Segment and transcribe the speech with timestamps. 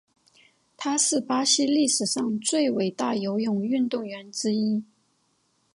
[0.77, 4.83] 他是巴西历史上最伟大游泳运动员之一。